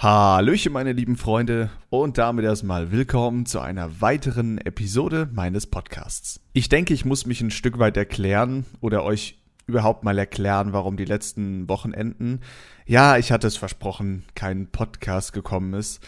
[0.00, 6.38] Hallöchen, meine lieben Freunde, und damit erstmal willkommen zu einer weiteren Episode meines Podcasts.
[6.52, 10.96] Ich denke, ich muss mich ein Stück weit erklären oder euch überhaupt mal erklären, warum
[10.96, 12.42] die letzten Wochenenden,
[12.86, 16.00] ja, ich hatte es versprochen, kein Podcast gekommen ist.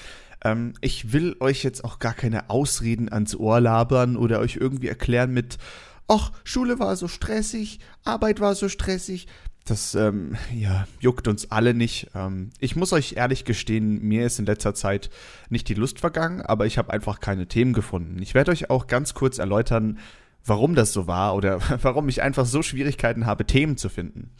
[0.44, 4.86] Ähm, ich will euch jetzt auch gar keine Ausreden ans Ohr labern oder euch irgendwie
[4.86, 5.58] erklären mit,
[6.06, 9.26] ach, Schule war so stressig, Arbeit war so stressig,
[9.64, 12.10] das ähm, ja, juckt uns alle nicht.
[12.14, 15.10] Ähm, ich muss euch ehrlich gestehen, mir ist in letzter Zeit
[15.48, 18.20] nicht die Lust vergangen, aber ich habe einfach keine Themen gefunden.
[18.20, 19.98] Ich werde euch auch ganz kurz erläutern,
[20.44, 24.30] warum das so war oder warum ich einfach so Schwierigkeiten habe, Themen zu finden.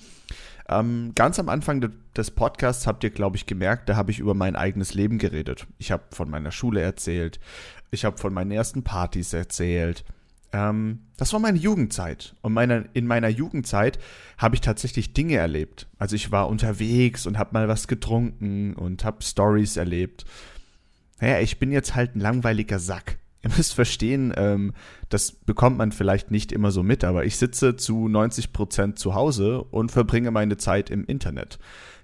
[0.68, 4.18] Ähm, ganz am Anfang de des Podcasts habt ihr, glaube ich, gemerkt, da habe ich
[4.18, 5.66] über mein eigenes Leben geredet.
[5.78, 7.38] Ich habe von meiner Schule erzählt,
[7.92, 10.04] ich habe von meinen ersten Partys erzählt
[10.52, 12.34] ähm, das war meine Jugendzeit.
[12.42, 13.98] Und meine, in meiner Jugendzeit
[14.38, 15.86] habe ich tatsächlich Dinge erlebt.
[15.98, 20.24] Also ich war unterwegs und habe mal was getrunken und habe Stories erlebt.
[21.20, 23.18] Naja, ich bin jetzt halt ein langweiliger Sack.
[23.42, 24.74] Ihr müsst verstehen, ähm,
[25.08, 29.14] das bekommt man vielleicht nicht immer so mit, aber ich sitze zu 90 Prozent zu
[29.14, 31.58] Hause und verbringe meine Zeit im Internet.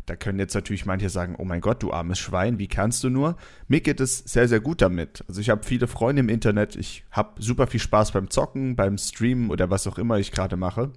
[0.07, 3.11] Da können jetzt natürlich manche sagen, oh mein Gott, du armes Schwein, wie kannst du
[3.11, 3.37] nur?
[3.67, 5.25] Mir geht es sehr, sehr gut damit.
[5.29, 8.99] Also ich habe viele Freunde im Internet, ich habe super viel Spaß beim Zocken, beim
[8.99, 10.93] Streamen oder was auch immer ich gerade mache.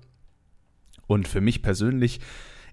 [1.07, 2.19] Und für mich persönlich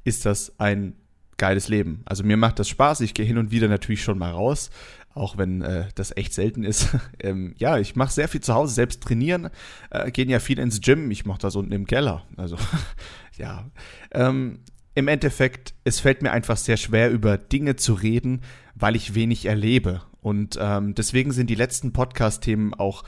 [0.05, 0.95] ist das ein
[1.39, 2.03] geiles Leben.
[2.05, 4.71] Also mir macht das Spaß, ich gehe hin und wieder natürlich schon mal raus,
[5.15, 6.89] auch wenn äh, das echt selten ist.
[7.21, 9.49] ähm, ja, ich mache sehr viel zu Hause, selbst trainieren,
[9.91, 12.25] äh, gehen ja viel ins Gym, ich mache das unten im Keller.
[12.37, 12.59] Also
[13.39, 13.71] ja,
[14.13, 14.61] ähm,
[14.97, 18.41] im Endeffekt, es fällt mir einfach sehr schwer, über Dinge zu reden,
[18.75, 20.01] weil ich wenig erlebe.
[20.23, 23.05] Und ähm, deswegen sind die letzten Podcast-Themen auch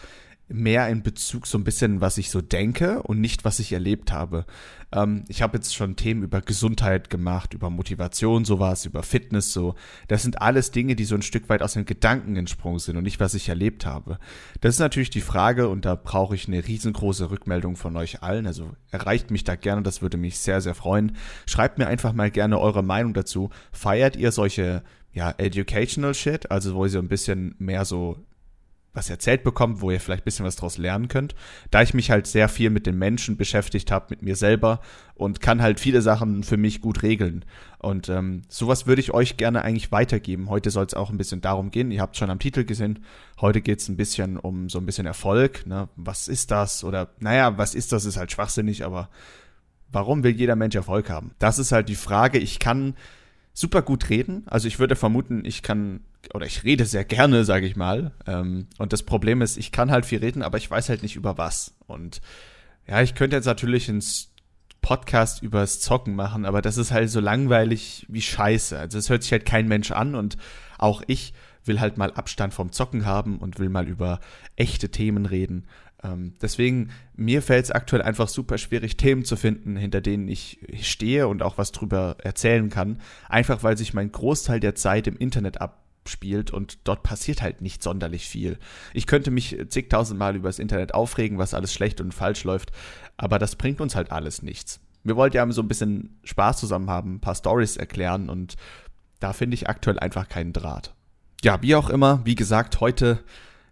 [0.49, 4.13] mehr in Bezug so ein bisschen, was ich so denke und nicht, was ich erlebt
[4.13, 4.47] habe.
[4.93, 9.75] Ähm, ich habe jetzt schon Themen über Gesundheit gemacht, über Motivation, sowas, über Fitness, so.
[10.09, 13.05] Das sind alles Dinge, die so ein Stück weit aus den Gedanken entsprungen sind und
[13.05, 14.19] nicht, was ich erlebt habe.
[14.61, 18.47] Das ist natürlich die Frage und da brauche ich eine riesengroße Rückmeldung von euch allen.
[18.47, 21.17] Also erreicht mich da gerne, das würde mich sehr, sehr freuen.
[21.47, 23.51] Schreibt mir einfach mal gerne eure Meinung dazu.
[23.73, 28.25] Feiert ihr solche ja, educational Shit, also wo ihr so ein bisschen mehr so
[28.95, 31.35] was erzählt bekommt, wo ihr vielleicht ein bisschen was draus lernen könnt.
[31.71, 34.81] Da ich mich halt sehr viel mit den Menschen beschäftigt habe, mit mir selber
[35.15, 37.45] und kann halt viele Sachen für mich gut regeln.
[37.79, 40.51] Und ähm, sowas würde ich euch gerne eigentlich weitergeben.
[40.51, 41.91] Heute soll es auch ein bisschen darum gehen.
[41.91, 43.05] Ihr habt schon am Titel gesehen.
[43.41, 45.67] Heute geht es ein bisschen um so ein bisschen Erfolg.
[45.67, 45.89] Ne?
[45.97, 46.83] Was ist das?
[46.83, 48.05] Oder naja, was ist das?
[48.05, 49.11] Ist halt schwachsinnig, aber
[49.93, 51.33] warum will jeder Mensch Erfolg haben?
[51.39, 52.39] Das ist halt die Frage.
[52.39, 52.95] Ich kann
[53.55, 54.45] super gut reden.
[54.47, 56.01] Also ich würde vermuten, ich kann
[56.35, 58.13] oder ich rede sehr gerne, sage ich mal.
[58.27, 61.17] Ähm, und das Problem ist, ich kann halt viel reden, aber ich weiß halt nicht
[61.17, 61.75] über was.
[61.87, 62.21] Und
[62.87, 64.03] ja, ich könnte jetzt natürlich einen
[64.81, 68.79] Podcast übers Zocken machen, aber das ist halt so langweilig wie Scheiße.
[68.79, 70.37] Also es hört sich halt kein Mensch an und
[70.79, 71.35] auch ich
[71.65, 74.21] will halt mal Abstand vom Zocken haben und will mal über
[74.57, 75.67] echte Themen reden.
[76.03, 80.61] Ähm, deswegen, mir fällt es aktuell einfach super schwierig, Themen zu finden, hinter denen ich
[80.81, 83.01] stehe und auch was drüber erzählen kann.
[83.29, 87.61] Einfach weil sich mein Großteil der Zeit im Internet ab spielt und dort passiert halt
[87.61, 88.59] nicht sonderlich viel.
[88.95, 92.73] Ich könnte mich zigtausendmal über das Internet aufregen, was alles schlecht und falsch läuft,
[93.17, 94.81] aber das bringt uns halt alles nichts.
[95.05, 98.57] Wir wollten ja so ein bisschen Spaß zusammen haben, ein paar Stories erklären und
[99.21, 100.95] da finde ich aktuell einfach keinen Draht.
[101.43, 103.21] Ja, wie auch immer, wie gesagt, heute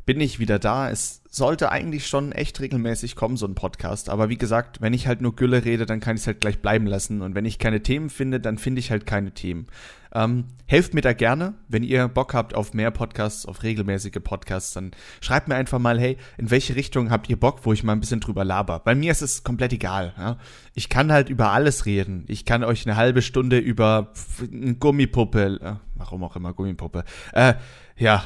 [0.06, 0.88] bin ich wieder da.
[0.88, 4.08] Es sollte eigentlich schon echt regelmäßig kommen, so ein Podcast.
[4.08, 6.60] Aber wie gesagt, wenn ich halt nur Gülle rede, dann kann ich es halt gleich
[6.62, 7.22] bleiben lassen.
[7.22, 9.66] Und wenn ich keine Themen finde, dann finde ich halt keine Themen.
[10.16, 11.52] Ähm, helft mir da gerne.
[11.68, 16.00] Wenn ihr Bock habt auf mehr Podcasts, auf regelmäßige Podcasts, dann schreibt mir einfach mal,
[16.00, 18.80] hey, in welche Richtung habt ihr Bock, wo ich mal ein bisschen drüber laber.
[18.80, 20.14] Bei mir ist es komplett egal.
[20.16, 20.38] Ja?
[20.72, 22.24] Ich kann halt über alles reden.
[22.28, 27.04] Ich kann euch eine halbe Stunde über eine Gummipuppe, äh, warum auch immer Gummipuppe,
[27.34, 27.52] äh,
[27.98, 28.24] ja,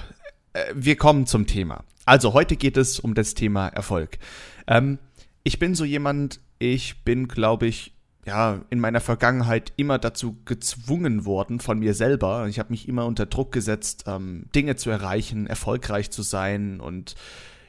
[0.53, 1.83] äh, wir kommen zum Thema.
[2.07, 4.19] Also heute geht es um das Thema Erfolg.
[4.69, 5.01] Ähm,
[5.43, 7.95] ich bin so jemand, ich bin, glaube ich,
[8.27, 12.47] ja, in meiner Vergangenheit immer dazu gezwungen worden von mir selber.
[12.49, 17.15] Ich habe mich immer unter Druck gesetzt, ähm, Dinge zu erreichen, erfolgreich zu sein und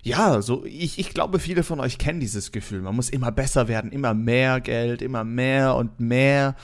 [0.04, 2.82] ja, so ich, ich glaube, viele von euch kennen dieses Gefühl.
[2.82, 6.56] Man muss immer besser werden, immer mehr Geld, immer mehr und mehr.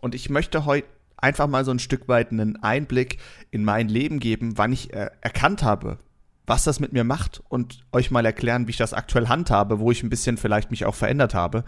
[0.00, 0.86] Und ich möchte heute
[1.16, 3.18] einfach mal so ein Stück weit einen Einblick
[3.50, 5.98] in mein Leben geben, wann ich äh, erkannt habe,
[6.46, 9.90] was das mit mir macht und euch mal erklären, wie ich das aktuell handhabe, wo
[9.90, 11.64] ich ein bisschen vielleicht mich auch verändert habe.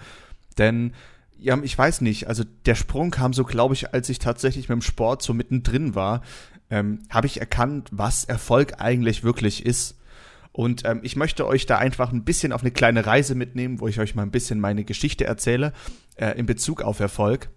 [0.59, 0.93] Denn
[1.41, 4.77] ja, ich weiß nicht, also der Sprung kam so, glaube ich, als ich tatsächlich mit
[4.77, 6.23] dem Sport so mittendrin war,
[6.71, 9.99] ähm, habe ich erkannt, was Erfolg eigentlich wirklich ist.
[10.53, 13.89] Und ähm, ich möchte euch da einfach ein bisschen auf eine kleine Reise mitnehmen, wo
[13.89, 15.73] ich euch mal ein bisschen meine Geschichte erzähle
[16.17, 17.51] äh, in Bezug auf Erfolg.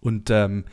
[0.00, 0.64] Und ähm,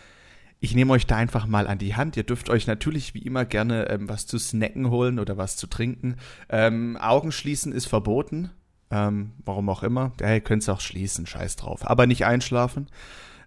[0.59, 2.17] Ich nehme euch da einfach mal an die Hand.
[2.17, 5.67] Ihr dürft euch natürlich wie immer gerne ähm, was zu snacken holen oder was zu
[5.67, 6.15] trinken.
[6.49, 8.49] Ähm, Augen schließen ist verboten.
[8.91, 10.11] Ähm, warum auch immer.
[10.21, 11.87] Ihr könnt es auch schließen, scheiß drauf.
[11.89, 12.87] Aber nicht einschlafen.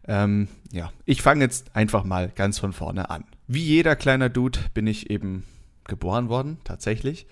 [0.06, 3.24] Ähm, ja, ich fange jetzt einfach mal ganz von vorne an.
[3.46, 5.44] Wie jeder kleiner Dude bin ich eben
[5.86, 7.26] geboren worden, tatsächlich.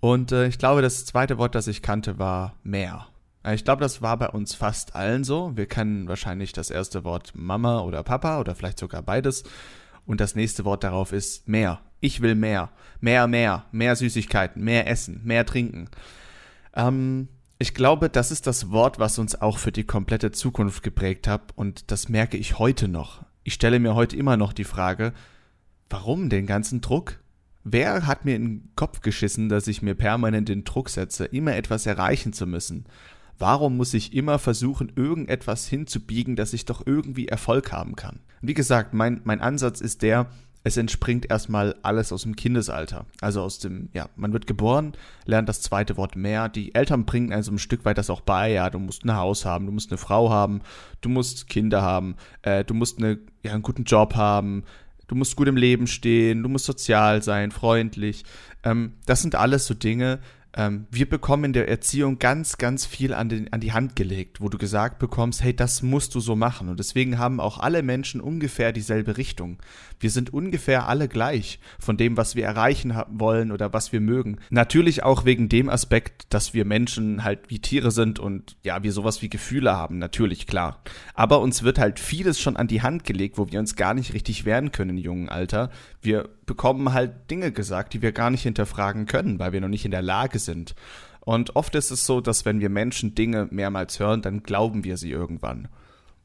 [0.00, 3.06] Und äh, ich glaube, das zweite Wort, das ich kannte, war mehr.
[3.44, 5.56] Äh, ich glaube, das war bei uns fast allen so.
[5.56, 9.44] Wir kennen wahrscheinlich das erste Wort Mama oder Papa oder vielleicht sogar beides.
[10.04, 11.80] Und das nächste Wort darauf ist mehr.
[12.00, 12.70] Ich will mehr.
[13.00, 13.66] Mehr, mehr.
[13.70, 15.88] Mehr Süßigkeiten, mehr Essen, mehr Trinken.
[16.74, 17.28] Ähm,
[17.62, 21.52] ich glaube, das ist das Wort, was uns auch für die komplette Zukunft geprägt hat.
[21.54, 23.24] Und das merke ich heute noch.
[23.44, 25.12] Ich stelle mir heute immer noch die Frage,
[25.88, 27.20] warum den ganzen Druck?
[27.64, 31.54] Wer hat mir in den Kopf geschissen, dass ich mir permanent den Druck setze, immer
[31.54, 32.84] etwas erreichen zu müssen?
[33.38, 38.20] Warum muss ich immer versuchen, irgendetwas hinzubiegen, dass ich doch irgendwie Erfolg haben kann?
[38.42, 40.26] wie gesagt, mein, mein Ansatz ist der,
[40.64, 43.06] es entspringt erstmal alles aus dem Kindesalter.
[43.20, 44.92] Also aus dem, ja, man wird geboren,
[45.24, 46.48] lernt das zweite Wort mehr.
[46.48, 48.52] Die Eltern bringen einem so ein Stück weit das auch bei.
[48.52, 50.60] Ja, du musst ein Haus haben, du musst eine Frau haben,
[51.00, 54.62] du musst Kinder haben, äh, du musst eine, ja, einen guten Job haben,
[55.08, 58.24] du musst gut im Leben stehen, du musst sozial sein, freundlich.
[58.62, 60.20] Ähm, das sind alles so Dinge,
[60.54, 64.40] ähm, wir bekommen in der Erziehung ganz, ganz viel an, den, an die Hand gelegt,
[64.40, 66.68] wo du gesagt bekommst, hey, das musst du so machen.
[66.68, 69.58] Und deswegen haben auch alle Menschen ungefähr dieselbe Richtung.
[69.98, 74.38] Wir sind ungefähr alle gleich von dem, was wir erreichen wollen oder was wir mögen.
[74.50, 78.92] Natürlich auch wegen dem Aspekt, dass wir Menschen halt wie Tiere sind und ja, wir
[78.92, 80.82] sowas wie Gefühle haben, natürlich, klar.
[81.14, 84.12] Aber uns wird halt vieles schon an die Hand gelegt, wo wir uns gar nicht
[84.12, 85.70] richtig wehren können im jungen Alter.
[86.02, 89.86] Wir bekommen halt Dinge gesagt, die wir gar nicht hinterfragen können, weil wir noch nicht
[89.86, 90.74] in der Lage sind.
[91.20, 94.98] Und oft ist es so, dass wenn wir Menschen Dinge mehrmals hören, dann glauben wir
[94.98, 95.68] sie irgendwann.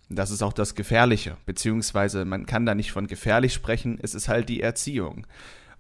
[0.10, 4.28] Das ist auch das Gefährliche, beziehungsweise man kann da nicht von gefährlich sprechen, es ist
[4.28, 5.26] halt die Erziehung.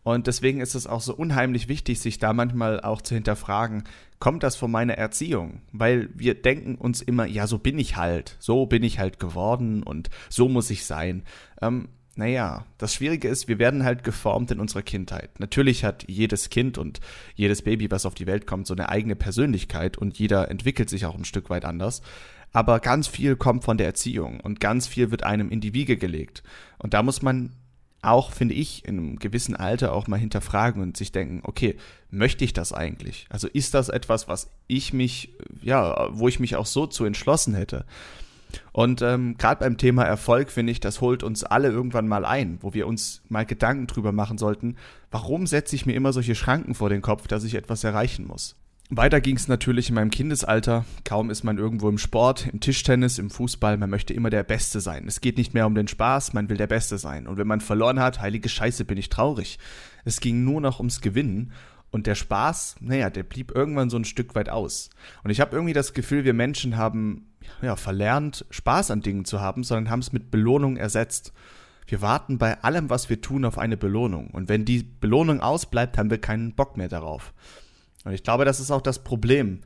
[0.03, 3.83] Und deswegen ist es auch so unheimlich wichtig, sich da manchmal auch zu hinterfragen,
[4.19, 5.59] kommt das von meiner Erziehung?
[5.73, 9.83] Weil wir denken uns immer, ja, so bin ich halt, so bin ich halt geworden
[9.83, 11.23] und so muss ich sein.
[11.61, 15.39] Ähm, naja, das Schwierige ist, wir werden halt geformt in unserer Kindheit.
[15.39, 16.99] Natürlich hat jedes Kind und
[17.35, 21.05] jedes Baby, was auf die Welt kommt, so eine eigene Persönlichkeit und jeder entwickelt sich
[21.05, 22.01] auch ein Stück weit anders.
[22.53, 25.97] Aber ganz viel kommt von der Erziehung und ganz viel wird einem in die Wiege
[25.97, 26.43] gelegt.
[26.79, 27.53] Und da muss man
[28.01, 31.77] auch, finde ich, in einem gewissen Alter auch mal hinterfragen und sich denken, okay,
[32.09, 33.27] möchte ich das eigentlich?
[33.29, 37.53] Also ist das etwas, was ich mich, ja, wo ich mich auch so zu entschlossen
[37.53, 37.85] hätte?
[38.71, 42.57] Und ähm, gerade beim Thema Erfolg finde ich, das holt uns alle irgendwann mal ein,
[42.61, 44.75] wo wir uns mal Gedanken drüber machen sollten,
[45.11, 48.55] warum setze ich mir immer solche Schranken vor den Kopf, dass ich etwas erreichen muss.
[48.89, 50.85] Weiter ging es natürlich in meinem Kindesalter.
[51.03, 54.79] Kaum ist man irgendwo im Sport, im Tischtennis, im Fußball, man möchte immer der Beste
[54.79, 55.07] sein.
[55.07, 57.27] Es geht nicht mehr um den Spaß, man will der Beste sein.
[57.27, 59.59] Und wenn man verloren hat, heilige Scheiße, bin ich traurig.
[60.05, 61.51] Es ging nur noch ums Gewinnen.
[61.89, 64.89] Und der Spaß, naja, der blieb irgendwann so ein Stück weit aus.
[65.23, 67.27] Und ich habe irgendwie das Gefühl, wir Menschen haben
[67.61, 71.33] ja, verlernt, Spaß an Dingen zu haben, sondern haben es mit Belohnung ersetzt.
[71.87, 74.29] Wir warten bei allem, was wir tun, auf eine Belohnung.
[74.31, 77.33] Und wenn die Belohnung ausbleibt, haben wir keinen Bock mehr darauf.
[78.03, 79.61] Und ich glaube, das ist auch das Problem,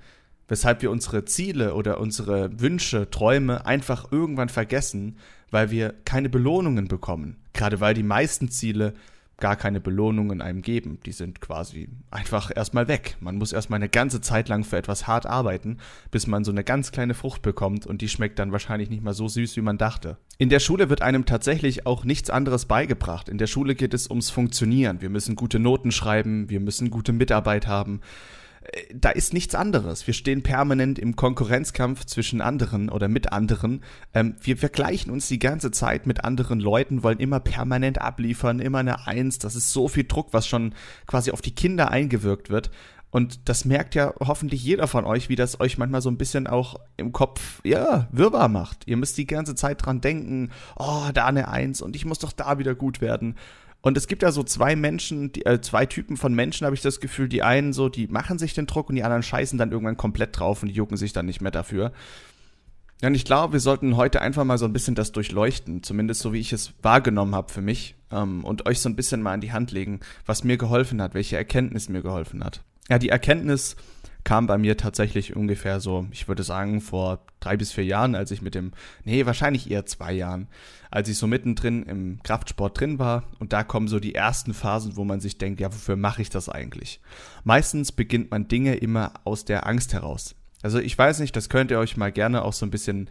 [0.47, 5.17] weshalb wir unsere Ziele oder unsere Wünsche, Träume einfach irgendwann vergessen,
[5.49, 7.37] weil wir keine Belohnungen bekommen.
[7.53, 8.93] Gerade weil die meisten Ziele
[9.41, 10.99] gar keine Belohnungen einem geben.
[11.05, 13.17] Die sind quasi einfach erstmal weg.
[13.19, 15.79] Man muss erstmal eine ganze Zeit lang für etwas hart arbeiten,
[16.11, 19.13] bis man so eine ganz kleine Frucht bekommt und die schmeckt dann wahrscheinlich nicht mal
[19.13, 20.17] so süß, wie man dachte.
[20.37, 23.27] In der Schule wird einem tatsächlich auch nichts anderes beigebracht.
[23.27, 25.01] In der Schule geht es ums Funktionieren.
[25.01, 27.99] Wir müssen gute Noten schreiben, wir müssen gute Mitarbeit haben
[28.93, 30.07] da ist nichts anderes.
[30.07, 33.83] Wir stehen permanent im Konkurrenzkampf zwischen anderen oder mit anderen.
[34.13, 38.79] Ähm, wir vergleichen uns die ganze Zeit mit anderen Leuten, wollen immer permanent abliefern, immer
[38.79, 39.39] eine Eins.
[39.39, 40.73] Das ist so viel Druck, was schon
[41.05, 42.71] quasi auf die Kinder eingewirkt wird.
[43.09, 46.47] Und das merkt ja hoffentlich jeder von euch, wie das euch manchmal so ein bisschen
[46.47, 48.87] auch im Kopf, ja, wirrwarr macht.
[48.87, 52.31] Ihr müsst die ganze Zeit dran denken, oh, da eine Eins und ich muss doch
[52.31, 53.35] da wieder gut werden.
[53.81, 56.81] Und es gibt da so zwei Menschen, die, äh, zwei Typen von Menschen, habe ich
[56.81, 57.27] das Gefühl.
[57.27, 60.37] Die einen so, die machen sich den Druck und die anderen scheißen dann irgendwann komplett
[60.37, 61.91] drauf und die jucken sich dann nicht mehr dafür.
[63.01, 66.21] Ja, und ich glaube, wir sollten heute einfach mal so ein bisschen das durchleuchten, zumindest
[66.21, 69.33] so wie ich es wahrgenommen habe für mich, ähm, und euch so ein bisschen mal
[69.33, 72.61] an die Hand legen, was mir geholfen hat, welche Erkenntnis mir geholfen hat.
[72.89, 73.75] Ja, die Erkenntnis,
[74.23, 78.31] kam bei mir tatsächlich ungefähr so, ich würde sagen, vor drei bis vier Jahren, als
[78.31, 78.71] ich mit dem,
[79.03, 80.47] nee, wahrscheinlich eher zwei Jahren,
[80.91, 83.23] als ich so mittendrin im Kraftsport drin war.
[83.39, 86.29] Und da kommen so die ersten Phasen, wo man sich denkt, ja, wofür mache ich
[86.29, 87.01] das eigentlich?
[87.43, 90.35] Meistens beginnt man Dinge immer aus der Angst heraus.
[90.61, 93.09] Also ich weiß nicht, das könnt ihr euch mal gerne auch so ein bisschen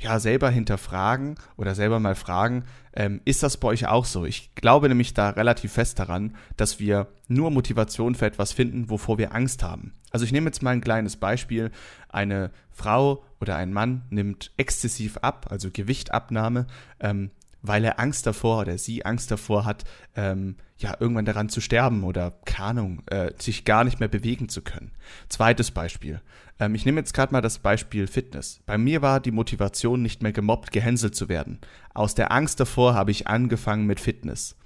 [0.00, 2.64] ja selber hinterfragen oder selber mal fragen,
[2.98, 4.24] ähm, ist das bei euch auch so?
[4.24, 9.18] Ich glaube nämlich da relativ fest daran, dass wir nur Motivation für etwas finden, wovor
[9.18, 9.94] wir Angst haben.
[10.10, 11.70] Also ich nehme jetzt mal ein kleines Beispiel.
[12.08, 16.66] Eine Frau oder ein Mann nimmt exzessiv ab, also Gewichtabnahme,
[16.98, 17.30] ähm,
[17.62, 19.84] weil er Angst davor oder sie Angst davor hat,
[20.16, 24.48] ähm, ja, irgendwann daran zu sterben oder, keine Ahnung, äh, sich gar nicht mehr bewegen
[24.48, 24.92] zu können.
[25.28, 26.20] Zweites Beispiel.
[26.60, 28.60] Ähm, ich nehme jetzt gerade mal das Beispiel Fitness.
[28.66, 31.58] Bei mir war die Motivation, nicht mehr gemobbt, gehänselt zu werden.
[31.94, 34.56] Aus der Angst davor habe ich angefangen mit Fitness.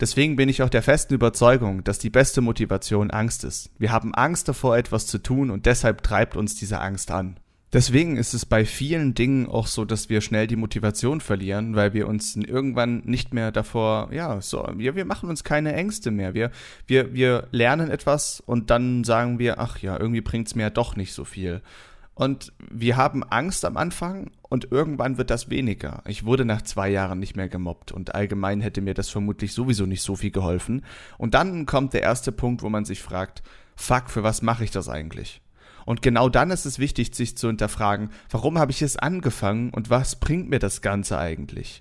[0.00, 3.70] Deswegen bin ich auch der festen Überzeugung, dass die beste Motivation Angst ist.
[3.78, 7.40] Wir haben Angst davor, etwas zu tun und deshalb treibt uns diese Angst an.
[7.72, 11.92] Deswegen ist es bei vielen Dingen auch so, dass wir schnell die Motivation verlieren, weil
[11.92, 16.32] wir uns irgendwann nicht mehr davor, ja, so, wir, wir machen uns keine Ängste mehr.
[16.32, 16.50] Wir,
[16.86, 20.96] wir, wir lernen etwas und dann sagen wir, ach ja, irgendwie bringt's mir ja doch
[20.96, 21.60] nicht so viel.
[22.14, 26.02] Und wir haben Angst am Anfang und irgendwann wird das weniger.
[26.06, 29.84] Ich wurde nach zwei Jahren nicht mehr gemobbt und allgemein hätte mir das vermutlich sowieso
[29.84, 30.84] nicht so viel geholfen.
[31.18, 33.42] Und dann kommt der erste Punkt, wo man sich fragt,
[33.76, 35.42] fuck, für was mache ich das eigentlich?
[35.88, 39.88] Und genau dann ist es wichtig, sich zu hinterfragen, warum habe ich es angefangen und
[39.88, 41.80] was bringt mir das Ganze eigentlich?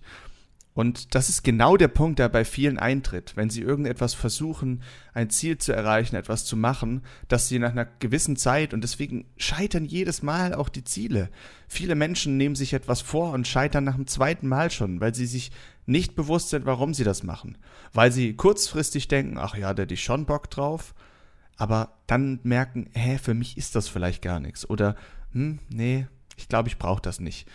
[0.73, 4.81] Und das ist genau der Punkt, der bei vielen eintritt, wenn sie irgendetwas versuchen,
[5.13, 9.25] ein Ziel zu erreichen, etwas zu machen, dass sie nach einer gewissen Zeit und deswegen
[9.35, 11.29] scheitern jedes Mal auch die Ziele.
[11.67, 15.25] Viele Menschen nehmen sich etwas vor und scheitern nach dem zweiten Mal schon, weil sie
[15.25, 15.51] sich
[15.85, 17.57] nicht bewusst sind, warum sie das machen.
[17.91, 20.93] Weil sie kurzfristig denken, ach ja, da hätte ich schon Bock drauf,
[21.57, 24.69] aber dann merken, hä, für mich ist das vielleicht gar nichts.
[24.69, 24.95] Oder,
[25.33, 27.47] hm, nee, ich glaube, ich brauche das nicht.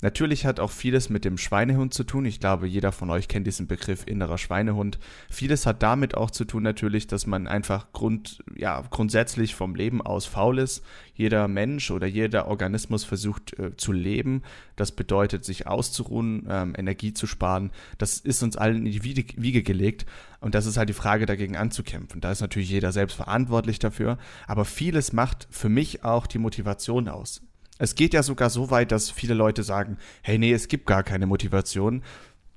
[0.00, 2.24] Natürlich hat auch vieles mit dem Schweinehund zu tun.
[2.24, 5.00] Ich glaube, jeder von euch kennt diesen Begriff innerer Schweinehund.
[5.28, 10.00] Vieles hat damit auch zu tun natürlich, dass man einfach grund, ja, grundsätzlich vom Leben
[10.00, 10.84] aus faul ist.
[11.14, 14.42] Jeder Mensch oder jeder Organismus versucht äh, zu leben.
[14.76, 17.72] Das bedeutet, sich auszuruhen, ähm, Energie zu sparen.
[17.98, 20.06] Das ist uns allen in die Wiege gelegt.
[20.38, 22.20] Und das ist halt die Frage, dagegen anzukämpfen.
[22.20, 24.18] Da ist natürlich jeder selbst verantwortlich dafür.
[24.46, 27.42] Aber vieles macht für mich auch die Motivation aus.
[27.78, 31.02] Es geht ja sogar so weit, dass viele Leute sagen, hey, nee, es gibt gar
[31.02, 32.02] keine Motivation.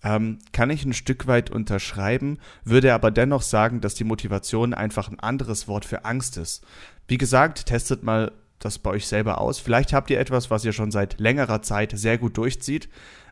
[0.04, 5.10] Ähm, kann ich ein Stück weit unterschreiben, würde aber dennoch sagen, dass die Motivation einfach
[5.10, 6.66] ein anderes Wort für Angst ist.
[7.08, 9.60] Wie gesagt, testet mal das bei euch selber aus.
[9.60, 12.90] Vielleicht habt ihr etwas, was ihr schon seit längerer Zeit sehr gut durchzieht.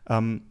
[0.08, 0.42] Ähm,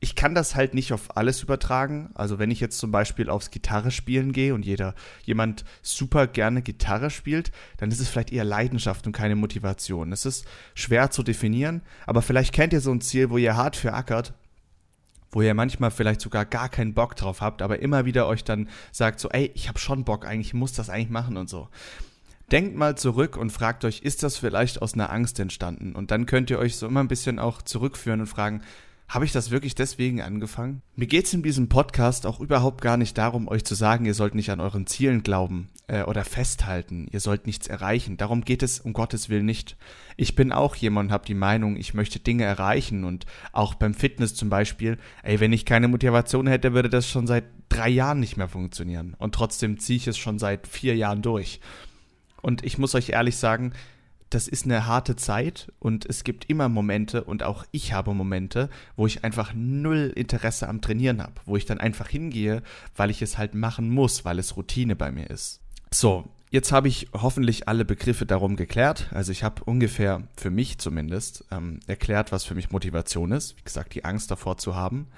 [0.00, 2.10] ich kann das halt nicht auf alles übertragen.
[2.14, 6.62] Also wenn ich jetzt zum Beispiel aufs Gitarre spielen gehe und jeder, jemand super gerne
[6.62, 10.12] Gitarre spielt, dann ist es vielleicht eher Leidenschaft und keine Motivation.
[10.12, 13.74] Es ist schwer zu definieren, aber vielleicht kennt ihr so ein Ziel, wo ihr hart
[13.74, 14.34] für ackert,
[15.32, 18.68] wo ihr manchmal vielleicht sogar gar keinen Bock drauf habt, aber immer wieder euch dann
[18.92, 21.68] sagt so, ey, ich habe schon Bock, eigentlich muss das eigentlich machen und so.
[22.52, 25.94] Denkt mal zurück und fragt euch, ist das vielleicht aus einer Angst entstanden?
[25.94, 28.62] Und dann könnt ihr euch so immer ein bisschen auch zurückführen und fragen,
[29.08, 30.82] habe ich das wirklich deswegen angefangen?
[30.94, 34.12] Mir geht es in diesem Podcast auch überhaupt gar nicht darum, euch zu sagen, ihr
[34.12, 38.18] sollt nicht an euren Zielen glauben äh, oder festhalten, ihr sollt nichts erreichen.
[38.18, 39.76] Darum geht es um Gottes Willen nicht.
[40.18, 43.94] Ich bin auch jemand und habe die Meinung, ich möchte Dinge erreichen und auch beim
[43.94, 48.20] Fitness zum Beispiel, ey, wenn ich keine Motivation hätte, würde das schon seit drei Jahren
[48.20, 49.16] nicht mehr funktionieren.
[49.18, 51.60] Und trotzdem ziehe ich es schon seit vier Jahren durch.
[52.42, 53.72] Und ich muss euch ehrlich sagen,
[54.30, 58.68] das ist eine harte Zeit und es gibt immer Momente und auch ich habe Momente,
[58.96, 62.62] wo ich einfach null Interesse am Trainieren habe, wo ich dann einfach hingehe,
[62.96, 65.60] weil ich es halt machen muss, weil es Routine bei mir ist.
[65.90, 69.08] So, jetzt habe ich hoffentlich alle Begriffe darum geklärt.
[69.12, 73.56] Also ich habe ungefähr für mich zumindest ähm, erklärt, was für mich Motivation ist.
[73.56, 75.08] Wie gesagt, die Angst davor zu haben.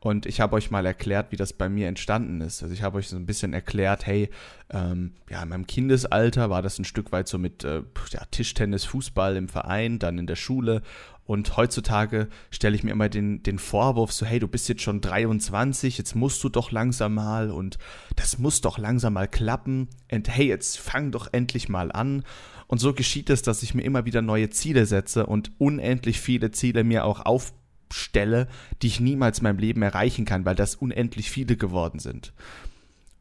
[0.00, 2.62] Und ich habe euch mal erklärt, wie das bei mir entstanden ist.
[2.62, 4.30] Also ich habe euch so ein bisschen erklärt, hey,
[4.70, 8.84] ähm, ja, in meinem Kindesalter war das ein Stück weit so mit äh, ja, Tischtennis,
[8.84, 10.82] Fußball im Verein, dann in der Schule.
[11.24, 15.00] Und heutzutage stelle ich mir immer den, den Vorwurf so, hey, du bist jetzt schon
[15.00, 17.76] 23, jetzt musst du doch langsam mal und
[18.16, 19.88] das muss doch langsam mal klappen.
[20.10, 22.22] Und hey, jetzt fang doch endlich mal an.
[22.68, 26.50] Und so geschieht es, dass ich mir immer wieder neue Ziele setze und unendlich viele
[26.50, 27.52] Ziele mir auch auf
[27.90, 28.48] stelle,
[28.82, 32.32] die ich niemals in meinem Leben erreichen kann, weil das unendlich viele geworden sind.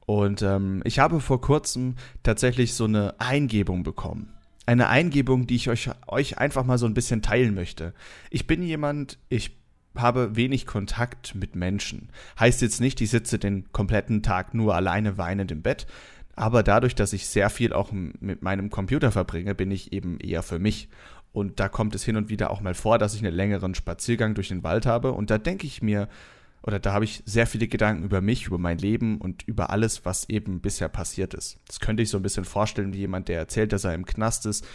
[0.06, 4.34] Und ähm, ich habe vor kurzem tatsächlich so eine Eingebung bekommen.
[4.66, 7.94] Eine Eingebung, die ich euch, euch einfach mal so ein bisschen teilen möchte.
[8.30, 9.58] Ich bin jemand, ich
[9.96, 12.10] habe wenig Kontakt mit Menschen.
[12.40, 15.88] Heißt jetzt nicht, ich sitze den kompletten Tag nur alleine weinend im Bett,
[16.38, 20.44] aber dadurch, dass ich sehr viel auch mit meinem Computer verbringe, bin ich eben eher
[20.44, 20.88] für mich.
[21.38, 24.34] Und da kommt es hin und wieder auch mal vor, dass ich einen längeren Spaziergang
[24.34, 25.12] durch den Wald habe.
[25.12, 26.10] Und da denke ich mir,
[26.64, 30.04] oder da habe ich sehr viele Gedanken über mich, über mein Leben und über alles,
[30.04, 31.60] was eben bisher passiert ist.
[31.68, 34.48] Das könnte ich so ein bisschen vorstellen wie jemand, der erzählt, dass er im Knast
[34.48, 34.66] ist.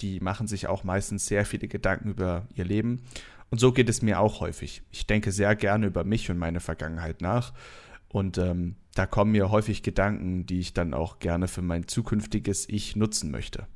[0.00, 3.02] Die machen sich auch meistens sehr viele Gedanken über ihr Leben.
[3.50, 4.82] Und so geht es mir auch häufig.
[4.90, 7.52] Ich denke sehr gerne über mich und meine Vergangenheit nach.
[8.08, 12.68] Und ähm, da kommen mir häufig Gedanken, die ich dann auch gerne für mein zukünftiges
[12.68, 13.68] Ich nutzen möchte.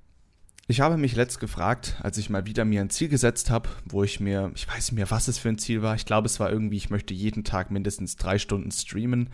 [0.66, 4.02] Ich habe mich letzt gefragt, als ich mal wieder mir ein Ziel gesetzt habe, wo
[4.02, 5.94] ich mir, ich weiß nicht mehr, was es für ein Ziel war.
[5.94, 9.28] Ich glaube, es war irgendwie, ich möchte jeden Tag mindestens drei Stunden streamen.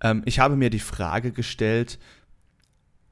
[0.00, 1.98] Ähm, ich habe mir die Frage gestellt,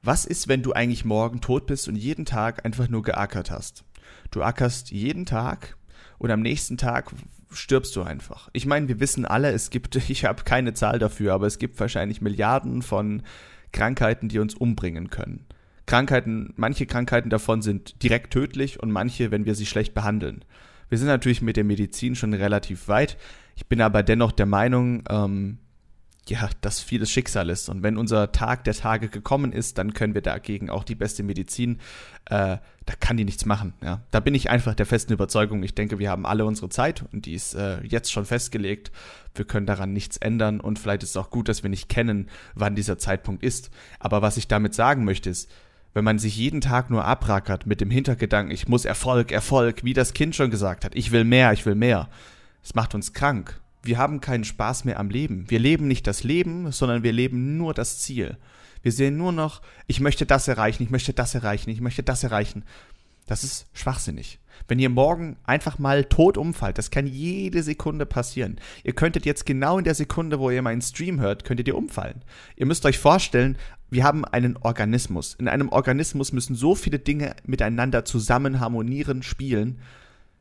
[0.01, 3.83] was ist, wenn du eigentlich morgen tot bist und jeden Tag einfach nur geackert hast?
[4.31, 5.75] Du ackerst jeden Tag
[6.17, 7.11] und am nächsten Tag
[7.51, 8.49] stirbst du einfach.
[8.53, 11.77] Ich meine, wir wissen alle, es gibt, ich habe keine Zahl dafür, aber es gibt
[11.77, 13.23] wahrscheinlich Milliarden von
[13.73, 15.45] Krankheiten, die uns umbringen können.
[15.89, 20.45] Krankheiten, manche Krankheiten davon sind direkt tödlich und manche, wenn wir sie schlecht behandeln.
[20.87, 23.17] Wir sind natürlich mit der Medizin schon relativ weit.
[23.55, 25.57] Ich bin aber dennoch der Meinung, ähm,
[26.27, 27.69] ja, dass vieles Schicksal ist.
[27.69, 31.23] Und wenn unser Tag der Tage gekommen ist, dann können wir dagegen auch die beste
[31.23, 31.79] Medizin,
[32.25, 33.73] äh, da kann die nichts machen.
[33.83, 34.03] Ja.
[34.11, 35.63] Da bin ich einfach der festen Überzeugung.
[35.63, 38.91] Ich denke, wir haben alle unsere Zeit und die ist äh, jetzt schon festgelegt.
[39.33, 42.29] Wir können daran nichts ändern und vielleicht ist es auch gut, dass wir nicht kennen,
[42.53, 43.71] wann dieser Zeitpunkt ist.
[43.97, 45.49] Aber was ich damit sagen möchte, ist,
[45.93, 49.93] wenn man sich jeden Tag nur abrackert mit dem Hintergedanken, ich muss Erfolg, Erfolg, wie
[49.93, 52.09] das Kind schon gesagt hat, ich will mehr, ich will mehr.
[52.63, 53.59] Es macht uns krank.
[53.81, 55.49] Wir haben keinen Spaß mehr am Leben.
[55.49, 58.37] Wir leben nicht das Leben, sondern wir leben nur das Ziel.
[58.81, 62.23] Wir sehen nur noch, ich möchte das erreichen, ich möchte das erreichen, ich möchte das
[62.23, 62.63] erreichen.
[63.25, 64.39] Das ist schwachsinnig.
[64.69, 68.57] Wenn ihr morgen einfach mal tot umfallt, das kann jede Sekunde passieren.
[68.83, 72.21] Ihr könntet jetzt genau in der Sekunde, wo ihr meinen Stream hört, könntet ihr umfallen.
[72.55, 73.57] Ihr müsst euch vorstellen,
[73.89, 75.33] wir haben einen Organismus.
[75.33, 79.79] In einem Organismus müssen so viele Dinge miteinander zusammen harmonieren, spielen.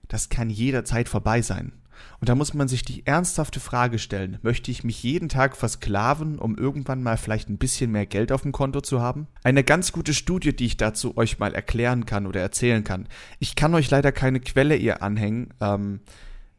[0.08, 1.72] Das kann jederzeit vorbei sein.
[2.20, 6.38] Und da muss man sich die ernsthafte Frage stellen, möchte ich mich jeden Tag versklaven,
[6.38, 9.28] um irgendwann mal vielleicht ein bisschen mehr Geld auf dem Konto zu haben?
[9.44, 13.08] Eine ganz gute Studie, die ich dazu euch mal erklären kann oder erzählen kann.
[13.38, 15.54] Ich kann euch leider keine Quelle ihr anhängen.
[15.60, 16.00] Ähm,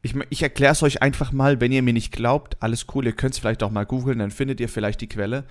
[0.01, 3.13] ich, ich erkläre es euch einfach mal, wenn ihr mir nicht glaubt, alles cool, ihr
[3.13, 5.45] könnt es vielleicht auch mal googeln, dann findet ihr vielleicht die Quelle.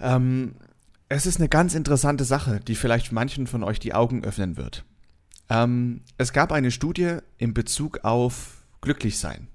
[0.00, 0.54] Ähm,
[1.08, 4.84] es ist eine ganz interessante Sache, die vielleicht manchen von euch die Augen öffnen wird.
[5.50, 9.48] Ähm, es gab eine Studie in Bezug auf glücklich sein.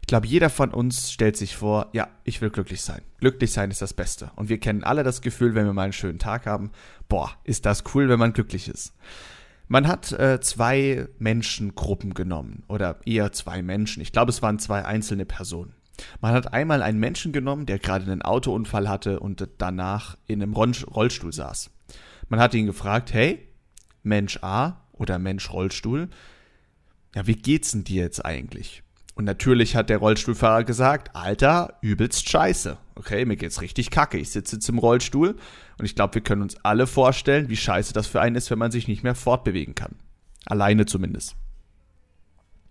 [0.00, 3.02] Ich glaube, jeder von uns stellt sich vor, ja, ich will glücklich sein.
[3.18, 4.32] Glücklich sein ist das Beste.
[4.36, 6.72] Und wir kennen alle das Gefühl, wenn wir mal einen schönen Tag haben,
[7.08, 8.92] boah, ist das cool, wenn man glücklich ist.
[9.68, 14.02] Man hat äh, zwei Menschengruppen genommen oder eher zwei Menschen.
[14.02, 15.74] Ich glaube, es waren zwei einzelne Personen.
[16.20, 20.54] Man hat einmal einen Menschen genommen, der gerade einen Autounfall hatte und danach in einem
[20.54, 21.70] Rollstuhl saß.
[22.28, 23.46] Man hat ihn gefragt, hey,
[24.02, 26.08] Mensch A oder Mensch Rollstuhl,
[27.14, 28.82] ja, wie geht's denn dir jetzt eigentlich?
[29.14, 32.78] Und natürlich hat der Rollstuhlfahrer gesagt, Alter, übelst scheiße.
[32.94, 34.18] Okay, mir geht's richtig kacke.
[34.18, 35.36] Ich sitze jetzt im Rollstuhl
[35.78, 38.58] und ich glaube, wir können uns alle vorstellen, wie scheiße das für einen ist, wenn
[38.58, 39.96] man sich nicht mehr fortbewegen kann.
[40.46, 41.36] Alleine zumindest.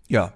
[0.08, 0.32] Ja.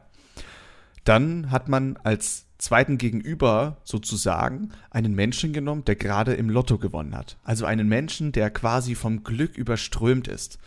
[1.05, 7.17] Dann hat man als zweiten Gegenüber sozusagen einen Menschen genommen, der gerade im Lotto gewonnen
[7.17, 7.37] hat.
[7.43, 10.59] Also einen Menschen, der quasi vom Glück überströmt ist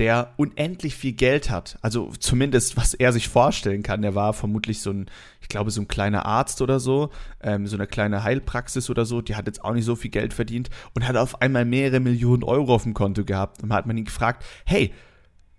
[0.00, 1.78] der unendlich viel Geld hat.
[1.82, 4.00] Also zumindest, was er sich vorstellen kann.
[4.00, 5.10] Der war vermutlich so ein,
[5.42, 7.10] ich glaube, so ein kleiner Arzt oder so,
[7.42, 9.20] ähm, so eine kleine Heilpraxis oder so.
[9.20, 12.42] Die hat jetzt auch nicht so viel Geld verdient und hat auf einmal mehrere Millionen
[12.42, 13.62] Euro auf dem Konto gehabt.
[13.62, 14.90] Und hat man ihn gefragt, hey,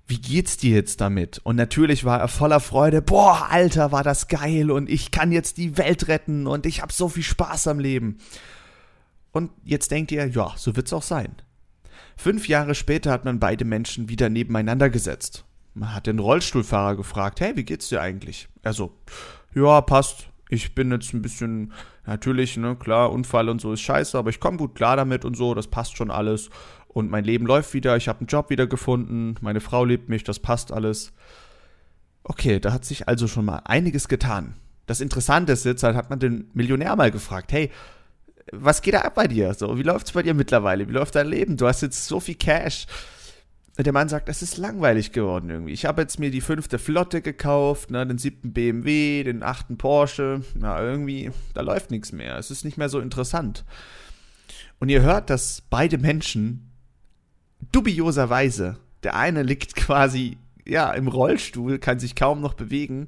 [0.08, 1.40] wie geht's dir jetzt damit?
[1.44, 5.58] Und natürlich war er voller Freude, boah, Alter, war das geil und ich kann jetzt
[5.58, 8.18] die Welt retten und ich habe so viel Spaß am Leben.
[9.32, 11.36] Und jetzt denkt ihr, ja, so wird's auch sein.
[12.16, 15.46] Fünf Jahre später hat man beide Menschen wieder nebeneinander gesetzt.
[15.74, 18.50] Man hat den Rollstuhlfahrer gefragt, hey, wie geht's dir eigentlich?
[18.62, 18.94] Er so,
[19.56, 20.28] ja, passt.
[20.50, 21.72] Ich bin jetzt ein bisschen,
[22.06, 25.38] natürlich, ne, klar, Unfall und so ist scheiße, aber ich komme gut klar damit und
[25.38, 26.50] so, das passt schon alles.
[26.90, 30.26] Und mein Leben läuft wieder, ich habe einen Job wieder gefunden, meine Frau liebt mich,
[30.26, 31.14] das passt alles.
[32.24, 34.56] Okay, da hat sich also schon mal einiges getan.
[34.88, 37.72] Das Interessante ist jetzt, halt hat man den Millionär mal gefragt, hey,
[38.52, 39.54] was geht da ab bei dir?
[39.54, 40.88] So, wie läuft's bei dir mittlerweile?
[40.88, 41.58] Wie läuft dein Leben?
[41.58, 42.86] Du hast jetzt so viel Cash.
[43.78, 45.72] Und der Mann sagt, es ist langweilig geworden irgendwie.
[45.72, 50.42] Ich habe jetzt mir die fünfte Flotte gekauft, ne, den siebten BMW, den achten Porsche.
[50.56, 52.38] Na, irgendwie, da läuft nichts mehr.
[52.38, 53.64] Es ist nicht mehr so interessant.
[54.80, 56.72] Und ihr hört, dass beide Menschen
[57.72, 63.08] dubioserweise, der eine liegt quasi, ja, im Rollstuhl, kann sich kaum noch bewegen.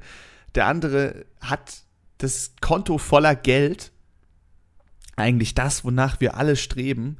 [0.56, 1.84] Der andere hat
[2.20, 3.93] das Konto voller Geld
[5.16, 7.18] eigentlich das, wonach wir alle streben,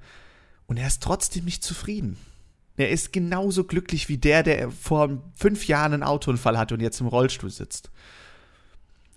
[0.68, 2.18] und er ist trotzdem nicht zufrieden.
[2.78, 7.02] Er ist genauso glücklich wie der, der vor fünf Jahren einen Autounfall hatte und jetzt
[7.02, 7.92] im Rollstuhl sitzt.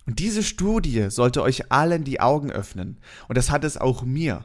[0.05, 2.99] Und diese Studie sollte euch allen die Augen öffnen.
[3.29, 4.45] Und das hat es auch mir.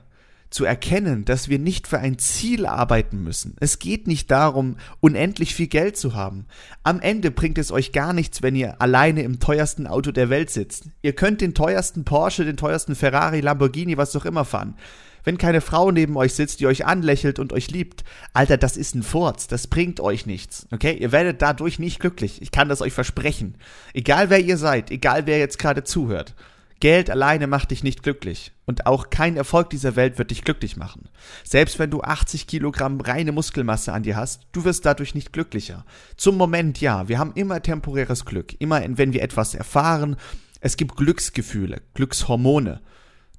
[0.51, 3.55] Zu erkennen, dass wir nicht für ein Ziel arbeiten müssen.
[3.59, 6.45] Es geht nicht darum, unendlich viel Geld zu haben.
[6.83, 10.49] Am Ende bringt es euch gar nichts, wenn ihr alleine im teuersten Auto der Welt
[10.49, 10.89] sitzt.
[11.01, 14.75] Ihr könnt den teuersten Porsche, den teuersten Ferrari, Lamborghini, was auch immer fahren.
[15.23, 18.95] Wenn keine Frau neben euch sitzt, die euch anlächelt und euch liebt, Alter, das ist
[18.95, 20.67] ein Furz, das bringt euch nichts.
[20.71, 20.97] Okay?
[20.99, 22.41] Ihr werdet dadurch nicht glücklich.
[22.41, 23.55] Ich kann das euch versprechen.
[23.93, 26.35] Egal wer ihr seid, egal wer jetzt gerade zuhört.
[26.81, 28.51] Geld alleine macht dich nicht glücklich.
[28.65, 31.09] Und auch kein Erfolg dieser Welt wird dich glücklich machen.
[31.43, 35.85] Selbst wenn du 80 Kilogramm reine Muskelmasse an dir hast, du wirst dadurch nicht glücklicher.
[36.17, 38.59] Zum Moment ja, wir haben immer temporäres Glück.
[38.59, 40.17] Immer wenn wir etwas erfahren,
[40.59, 42.81] es gibt Glücksgefühle, Glückshormone.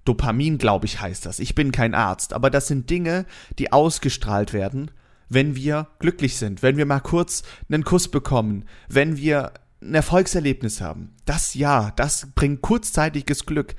[0.04, 1.38] Dopamin, glaube ich, heißt das.
[1.38, 3.26] Ich bin kein Arzt, aber das sind Dinge,
[3.58, 4.90] die ausgestrahlt werden,
[5.28, 9.52] wenn wir glücklich sind, wenn wir mal kurz einen Kuss bekommen, wenn wir
[9.82, 11.14] ein Erfolgserlebnis haben.
[11.24, 13.74] Das ja, das bringt kurzzeitiges Glück.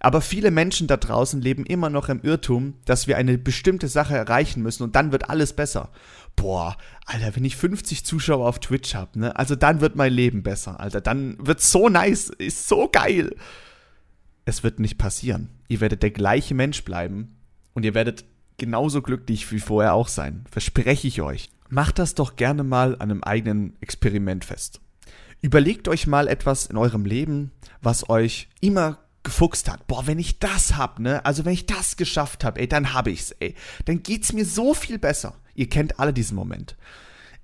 [0.00, 4.16] Aber viele Menschen da draußen leben immer noch im Irrtum, dass wir eine bestimmte Sache
[4.16, 5.90] erreichen müssen und dann wird alles besser.
[6.36, 10.44] Boah, Alter, wenn ich 50 Zuschauer auf Twitch habe, ne, also dann wird mein Leben
[10.44, 11.00] besser, Alter.
[11.00, 13.34] Dann wird so nice, ist so geil.
[14.44, 15.50] Es wird nicht passieren.
[15.66, 17.36] Ihr werdet der gleiche Mensch bleiben
[17.74, 18.24] und ihr werdet
[18.56, 20.44] genauso glücklich wie vorher auch sein.
[20.50, 21.50] Verspreche ich euch.
[21.70, 24.80] Macht das doch gerne mal an einem eigenen Experiment fest.
[25.40, 29.86] Überlegt euch mal etwas in eurem Leben, was euch immer gefuchst hat.
[29.86, 31.24] Boah, wenn ich das hab, ne?
[31.24, 33.54] Also wenn ich das geschafft habe, ey, dann hab ich's, ey.
[33.84, 35.34] Dann geht's mir so viel besser.
[35.54, 36.76] Ihr kennt alle diesen Moment.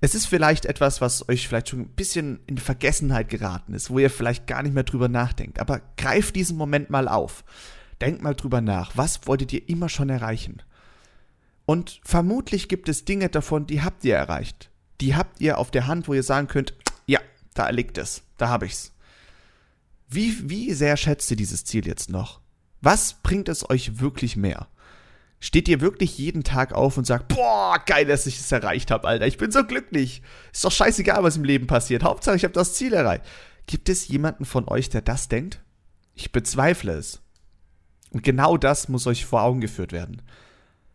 [0.01, 3.99] Es ist vielleicht etwas, was euch vielleicht schon ein bisschen in Vergessenheit geraten ist, wo
[3.99, 5.59] ihr vielleicht gar nicht mehr drüber nachdenkt.
[5.59, 7.43] Aber greift diesen Moment mal auf.
[8.01, 8.97] Denkt mal drüber nach.
[8.97, 10.61] Was wolltet ihr immer schon erreichen?
[11.65, 14.69] Und vermutlich gibt es Dinge davon, die habt ihr erreicht.
[15.01, 16.73] Die habt ihr auf der Hand, wo ihr sagen könnt,
[17.55, 18.21] da liegt es.
[18.37, 18.93] Da habe ich's.
[20.07, 22.39] Wie, wie sehr schätzt ihr dieses Ziel jetzt noch?
[22.81, 24.67] Was bringt es euch wirklich mehr?
[25.39, 29.07] Steht ihr wirklich jeden Tag auf und sagt, boah, geil, dass ich es erreicht habe,
[29.07, 29.27] Alter.
[29.27, 30.21] Ich bin so glücklich.
[30.53, 32.03] Ist doch scheißegal, was im Leben passiert.
[32.03, 33.25] Hauptsache, ich habe das Ziel erreicht.
[33.67, 35.61] Gibt es jemanden von euch, der das denkt?
[36.13, 37.21] Ich bezweifle es.
[38.11, 40.21] Und genau das muss euch vor Augen geführt werden.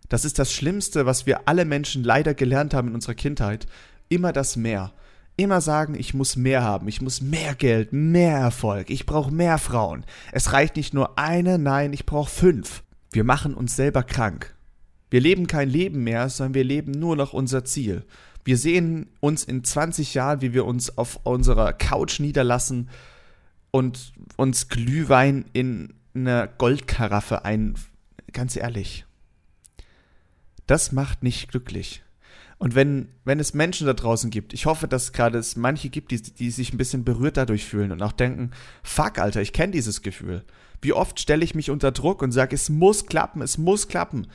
[0.08, 3.66] Das ist das Schlimmste, was wir alle Menschen leider gelernt haben in unserer Kindheit.
[4.08, 4.92] Immer das Mehr
[5.40, 9.58] immer sagen, ich muss mehr haben, ich muss mehr Geld, mehr Erfolg, ich brauche mehr
[9.58, 10.04] Frauen.
[10.32, 12.82] Es reicht nicht nur eine, nein, ich brauche fünf.
[13.12, 14.54] Wir machen uns selber krank.
[15.10, 18.04] Wir leben kein Leben mehr, sondern wir leben nur noch unser Ziel.
[18.44, 22.88] Wir sehen uns in 20 Jahren, wie wir uns auf unserer Couch niederlassen
[23.70, 27.74] und uns Glühwein in eine Goldkaraffe ein.
[28.32, 29.04] Ganz ehrlich.
[30.66, 32.02] Das macht nicht glücklich.
[32.60, 36.10] Und wenn, wenn es Menschen da draußen gibt, ich hoffe, dass gerade es manche gibt,
[36.10, 38.50] die, die sich ein bisschen berührt dadurch fühlen und auch denken,
[38.82, 40.44] fuck, Alter, ich kenne dieses Gefühl.
[40.82, 44.26] Wie oft stelle ich mich unter Druck und sage, es muss klappen, es muss klappen.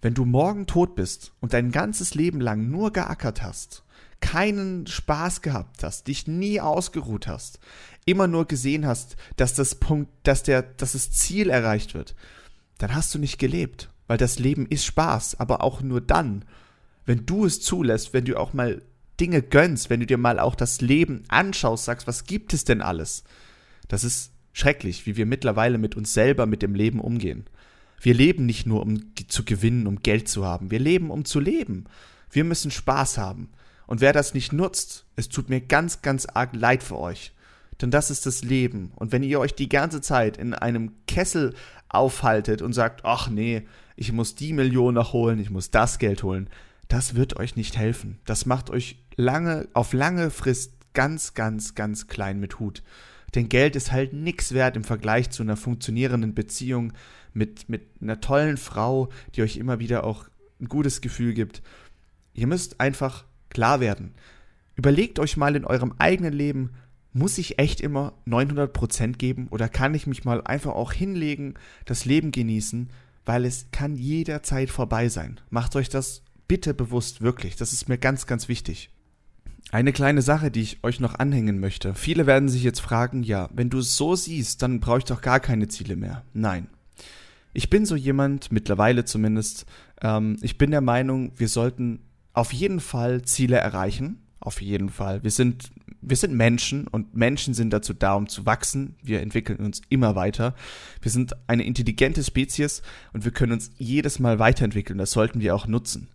[0.00, 3.82] Wenn du morgen tot bist und dein ganzes Leben lang nur geackert hast,
[4.20, 7.58] keinen Spaß gehabt hast, dich nie ausgeruht hast,
[8.04, 12.14] immer nur gesehen hast, dass das Punkt, dass der, dass das Ziel erreicht wird,
[12.78, 13.90] dann hast du nicht gelebt.
[14.06, 16.44] Weil das Leben ist Spaß, aber auch nur dann,
[17.06, 18.82] wenn du es zulässt, wenn du auch mal
[19.20, 22.82] Dinge gönnst, wenn du dir mal auch das Leben anschaust, sagst, was gibt es denn
[22.82, 23.24] alles?
[23.88, 27.46] Das ist schrecklich, wie wir mittlerweile mit uns selber, mit dem Leben umgehen.
[28.00, 30.70] Wir leben nicht nur, um zu gewinnen, um Geld zu haben.
[30.70, 31.84] Wir leben, um zu leben.
[32.30, 33.50] Wir müssen Spaß haben.
[33.86, 37.32] Und wer das nicht nutzt, es tut mir ganz, ganz arg leid für euch.
[37.80, 38.92] Denn das ist das Leben.
[38.96, 41.54] Und wenn ihr euch die ganze Zeit in einem Kessel
[41.88, 43.62] aufhaltet und sagt, ach nee,
[43.96, 46.48] ich muss die Million noch holen, ich muss das Geld holen,
[46.88, 48.18] das wird euch nicht helfen.
[48.24, 52.82] Das macht euch lange, auf lange Frist ganz, ganz, ganz klein mit Hut.
[53.34, 56.92] Denn Geld ist halt nichts wert im Vergleich zu einer funktionierenden Beziehung
[57.32, 60.26] mit, mit einer tollen Frau, die euch immer wieder auch
[60.60, 61.62] ein gutes Gefühl gibt.
[62.32, 64.14] Ihr müsst einfach klar werden.
[64.76, 66.70] Überlegt euch mal in eurem eigenen Leben,
[67.12, 72.04] muss ich echt immer 900% geben oder kann ich mich mal einfach auch hinlegen, das
[72.04, 72.90] Leben genießen,
[73.24, 75.40] weil es kann jederzeit vorbei sein.
[75.48, 77.56] Macht euch das bitte bewusst, wirklich.
[77.56, 78.90] Das ist mir ganz, ganz wichtig.
[79.70, 81.94] Eine kleine Sache, die ich euch noch anhängen möchte.
[81.94, 85.20] Viele werden sich jetzt fragen, ja, wenn du es so siehst, dann brauche ich doch
[85.20, 86.24] gar keine Ziele mehr.
[86.32, 86.68] Nein.
[87.52, 89.66] Ich bin so jemand, mittlerweile zumindest,
[90.02, 92.00] ähm, ich bin der Meinung, wir sollten
[92.32, 94.20] auf jeden Fall Ziele erreichen.
[94.40, 95.22] Auf jeden Fall.
[95.22, 95.70] Wir sind,
[96.02, 98.96] wir sind Menschen und Menschen sind dazu da, um zu wachsen.
[99.02, 100.54] Wir entwickeln uns immer weiter.
[101.00, 102.82] Wir sind eine intelligente Spezies
[103.14, 104.98] und wir können uns jedes Mal weiterentwickeln.
[104.98, 106.08] Das sollten wir auch nutzen.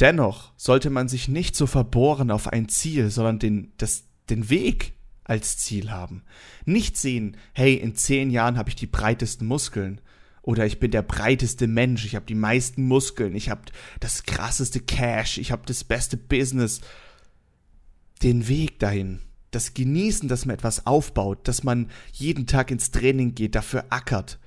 [0.00, 4.92] Dennoch sollte man sich nicht so verbohren auf ein Ziel, sondern den, das, den Weg
[5.24, 6.22] als Ziel haben.
[6.64, 10.00] Nicht sehen, hey, in zehn Jahren habe ich die breitesten Muskeln
[10.42, 13.60] Oder ich bin der breiteste Mensch, ich habe die meisten Muskeln, ich habe
[14.00, 16.80] das krasseste Cash, ich habe das beste Business.
[18.22, 23.34] Den Weg dahin, das Genießen, dass man etwas aufbaut, dass man jeden Tag ins Training
[23.34, 24.38] geht, dafür ackert,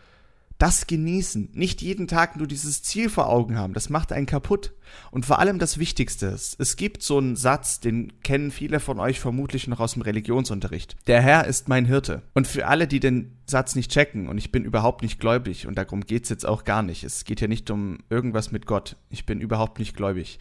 [0.62, 4.74] das genießen, nicht jeden Tag nur dieses Ziel vor Augen haben, das macht einen kaputt.
[5.10, 9.00] Und vor allem das Wichtigste ist, es gibt so einen Satz, den kennen viele von
[9.00, 10.98] euch vermutlich noch aus dem Religionsunterricht.
[11.08, 12.22] Der Herr ist mein Hirte.
[12.36, 15.80] Und für alle, die den Satz nicht checken, und ich bin überhaupt nicht gläubig, und
[15.80, 19.26] darum geht's jetzt auch gar nicht, es geht hier nicht um irgendwas mit Gott, ich
[19.26, 20.38] bin überhaupt nicht gläubig.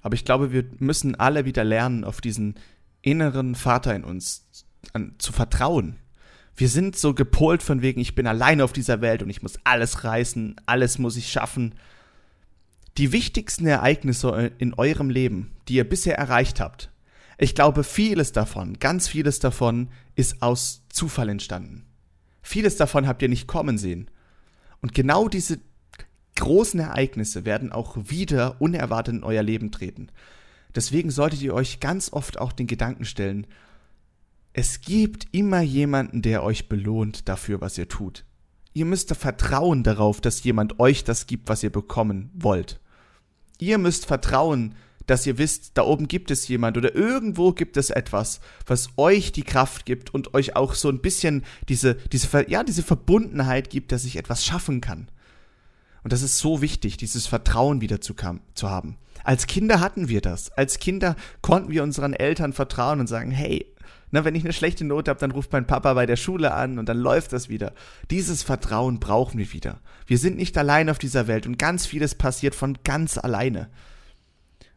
[0.00, 2.54] Aber ich glaube, wir müssen alle wieder lernen, auf diesen
[3.02, 4.46] inneren Vater in uns
[4.94, 5.98] an, zu vertrauen
[6.58, 9.58] wir sind so gepolt von wegen, ich bin alleine auf dieser Welt und ich muss
[9.62, 11.76] alles reißen, alles muss ich schaffen.
[12.96, 16.90] Die wichtigsten Ereignisse in eurem Leben, die ihr bisher erreicht habt,
[17.40, 21.86] ich glaube, vieles davon, ganz vieles davon ist aus Zufall entstanden.
[22.42, 24.10] Vieles davon habt ihr nicht kommen sehen.
[24.80, 25.60] Und genau diese
[26.34, 30.08] großen Ereignisse werden auch wieder unerwartet in euer Leben treten.
[30.74, 33.46] Deswegen solltet ihr euch ganz oft auch den Gedanken stellen,
[34.58, 38.24] es gibt immer jemanden, der euch belohnt dafür, was ihr tut.
[38.72, 42.80] Ihr müsst vertrauen darauf, dass jemand euch das gibt, was ihr bekommen wollt.
[43.60, 44.74] Ihr müsst vertrauen,
[45.06, 49.30] dass ihr wisst, da oben gibt es jemand oder irgendwo gibt es etwas, was euch
[49.30, 53.92] die Kraft gibt und euch auch so ein bisschen diese, diese, ja, diese Verbundenheit gibt,
[53.92, 55.08] dass ich etwas schaffen kann.
[56.02, 58.12] Und das ist so wichtig, dieses Vertrauen wieder zu,
[58.54, 58.96] zu haben.
[59.22, 60.50] Als Kinder hatten wir das.
[60.50, 63.72] Als Kinder konnten wir unseren Eltern vertrauen und sagen, hey,
[64.10, 66.78] na, wenn ich eine schlechte Note habe, dann ruft mein Papa bei der Schule an
[66.78, 67.72] und dann läuft das wieder.
[68.10, 69.80] Dieses Vertrauen brauchen wir wieder.
[70.06, 73.68] Wir sind nicht allein auf dieser Welt und ganz vieles passiert von ganz alleine.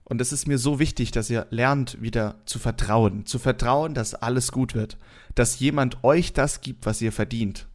[0.04, 3.26] Und es ist mir so wichtig, dass ihr lernt, wieder zu vertrauen.
[3.26, 4.98] Zu vertrauen, dass alles gut wird.
[5.36, 7.68] Dass jemand euch das gibt, was ihr verdient.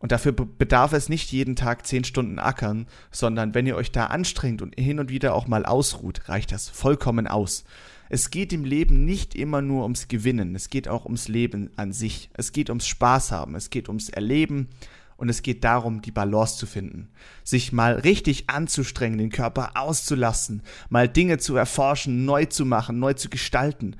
[0.00, 4.06] Und dafür bedarf es nicht jeden Tag zehn Stunden ackern, sondern wenn ihr euch da
[4.06, 7.64] anstrengt und hin und wieder auch mal ausruht, reicht das vollkommen aus.
[8.08, 11.92] Es geht im Leben nicht immer nur ums Gewinnen, es geht auch ums Leben an
[11.92, 12.30] sich.
[12.34, 14.68] Es geht ums Spaß haben, es geht ums Erleben
[15.16, 17.08] und es geht darum, die Balance zu finden.
[17.42, 23.14] Sich mal richtig anzustrengen, den Körper auszulassen, mal Dinge zu erforschen, neu zu machen, neu
[23.14, 23.96] zu gestalten.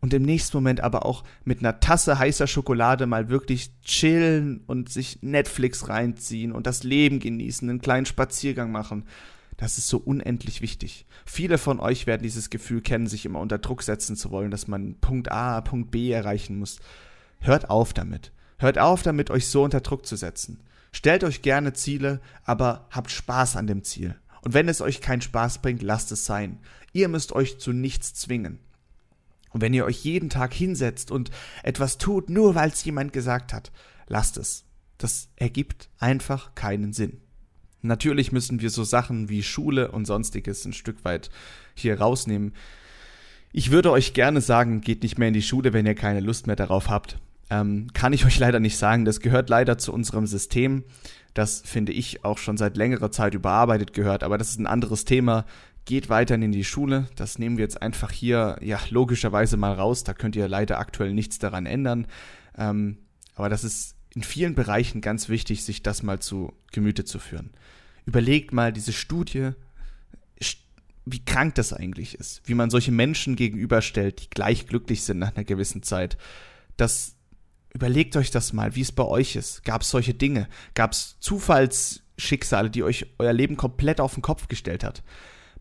[0.00, 4.88] Und im nächsten Moment aber auch mit einer Tasse heißer Schokolade mal wirklich chillen und
[4.88, 9.04] sich Netflix reinziehen und das Leben genießen, einen kleinen Spaziergang machen.
[9.56, 11.06] Das ist so unendlich wichtig.
[11.24, 14.68] Viele von euch werden dieses Gefühl kennen, sich immer unter Druck setzen zu wollen, dass
[14.68, 16.78] man Punkt A, Punkt B erreichen muss.
[17.40, 18.32] Hört auf damit.
[18.58, 20.60] Hört auf damit, euch so unter Druck zu setzen.
[20.92, 24.16] Stellt euch gerne Ziele, aber habt Spaß an dem Ziel.
[24.42, 26.60] Und wenn es euch keinen Spaß bringt, lasst es sein.
[26.92, 28.60] Ihr müsst euch zu nichts zwingen.
[29.50, 31.30] Und wenn ihr euch jeden Tag hinsetzt und
[31.62, 33.72] etwas tut, nur weil es jemand gesagt hat,
[34.06, 34.64] lasst es.
[34.98, 37.20] Das ergibt einfach keinen Sinn.
[37.86, 41.30] Natürlich müssen wir so Sachen wie Schule und sonstiges ein Stück weit
[41.74, 42.52] hier rausnehmen.
[43.52, 46.46] Ich würde euch gerne sagen, geht nicht mehr in die Schule, wenn ihr keine Lust
[46.46, 47.18] mehr darauf habt.
[47.48, 49.04] Ähm, kann ich euch leider nicht sagen.
[49.04, 50.84] Das gehört leider zu unserem System.
[51.34, 55.04] Das finde ich auch schon seit längerer Zeit überarbeitet gehört, aber das ist ein anderes
[55.04, 55.44] Thema.
[55.84, 57.08] Geht weiterhin in die Schule.
[57.14, 60.02] Das nehmen wir jetzt einfach hier, ja, logischerweise mal raus.
[60.02, 62.06] Da könnt ihr leider aktuell nichts daran ändern.
[62.58, 62.98] Ähm,
[63.36, 67.50] aber das ist in vielen Bereichen ganz wichtig, sich das mal zu Gemüte zu führen.
[68.06, 69.50] Überlegt mal diese Studie,
[71.04, 75.36] wie krank das eigentlich ist, wie man solche Menschen gegenüberstellt, die gleich glücklich sind nach
[75.36, 76.16] einer gewissen Zeit.
[76.78, 77.14] Das
[77.74, 79.62] überlegt euch das mal, wie es bei euch ist.
[79.64, 80.48] Gab es solche Dinge?
[80.74, 85.04] Gab es Zufallsschicksale, die euch euer Leben komplett auf den Kopf gestellt hat?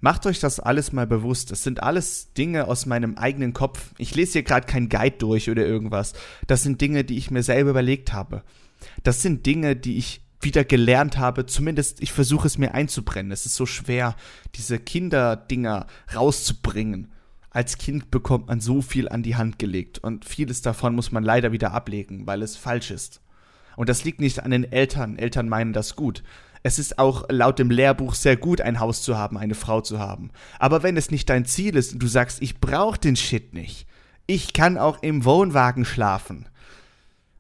[0.02, 1.52] Macht euch das alles mal bewusst.
[1.52, 3.92] Das sind alles Dinge aus meinem eigenen Kopf.
[3.98, 6.14] Ich lese hier gerade kein Guide durch oder irgendwas.
[6.48, 8.44] Das sind Dinge, die ich mir selber überlegt habe.
[9.04, 11.46] Das sind Dinge, die ich wieder gelernt habe.
[11.46, 13.32] Zumindest ich versuche es mir einzubrennen.
[13.32, 14.16] Es ist so schwer,
[14.56, 17.12] diese Kinderdinger rauszubringen.
[17.50, 21.24] Als Kind bekommt man so viel an die Hand gelegt und vieles davon muss man
[21.24, 23.22] leider wieder ablegen, weil es falsch ist.
[23.78, 25.18] Und das liegt nicht an den Eltern.
[25.18, 26.24] Eltern meinen das gut.
[26.66, 30.00] Es ist auch laut dem Lehrbuch sehr gut, ein Haus zu haben, eine Frau zu
[30.00, 30.32] haben.
[30.58, 33.86] Aber wenn es nicht dein Ziel ist und du sagst, ich brauch den Shit nicht,
[34.26, 36.48] ich kann auch im Wohnwagen schlafen,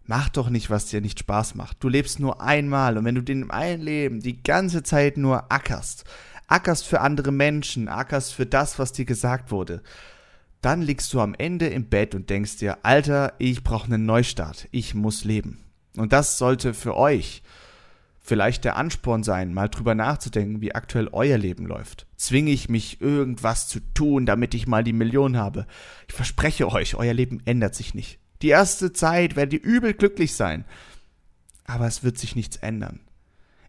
[0.03, 1.83] mach doch nicht, was dir nicht Spaß macht.
[1.83, 6.03] Du lebst nur einmal und wenn du den ein Leben die ganze Zeit nur ackerst,
[6.45, 9.81] ackerst für andere Menschen, ackerst für das, was dir gesagt wurde,
[10.61, 14.67] dann liegst du am Ende im Bett und denkst dir, Alter, ich brauche einen Neustart,
[14.69, 15.63] ich muss leben.
[15.97, 17.41] Und das sollte für euch
[18.25, 22.07] vielleicht der Ansporn sein, mal drüber nachzudenken, wie aktuell euer Leben läuft.
[22.17, 25.67] Zwinge ich mich, irgendwas zu tun, damit ich mal die Million habe?
[26.07, 28.19] Ich verspreche euch, euer Leben ändert sich nicht.
[28.41, 30.65] Die erste Zeit werdet ihr übel glücklich sein.
[31.65, 32.99] Aber es wird sich nichts ändern.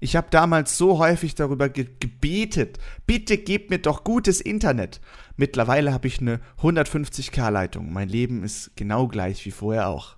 [0.01, 2.79] Ich habe damals so häufig darüber ge gebetet.
[3.07, 5.01] Bitte gebt mir doch gutes Internet.
[5.37, 7.93] Mittlerweile habe ich eine 150k Leitung.
[7.93, 10.17] Mein Leben ist genau gleich wie vorher auch.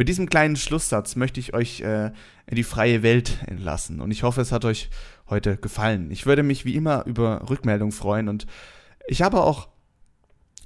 [0.00, 2.06] Mit diesem kleinen Schlusssatz möchte ich euch äh,
[2.46, 4.88] in die freie Welt entlassen und ich hoffe, es hat euch
[5.28, 6.10] heute gefallen.
[6.10, 8.46] Ich würde mich wie immer über Rückmeldung freuen und
[9.08, 9.68] ich habe auch